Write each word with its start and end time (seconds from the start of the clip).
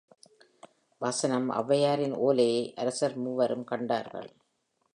வசனம் 1.01 1.51
ஒளவையாரின் 1.51 2.15
ஒலையை 2.17 2.73
அரசர் 2.73 3.17
மூவரும் 3.17 3.63
கண்டார்கள். 3.63 4.31